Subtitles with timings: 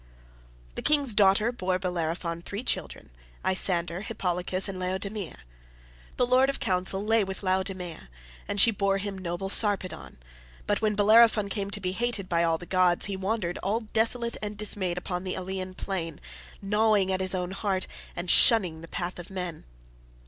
[0.73, 3.11] "The king's daughter bore Bellerophon three children,
[3.45, 5.29] Isander, Hippolochus, and Laodameia.
[5.35, 5.39] Jove,
[6.17, 8.07] the lord of counsel, lay with Laodameia,
[8.47, 10.17] and she bore him noble Sarpedon;
[10.65, 14.37] but when Bellerophon came to be hated by all the gods, he wandered all desolate
[14.41, 16.19] and dismayed upon the Alean plain,
[16.63, 19.65] gnawing at his own heart, and shunning the path of man.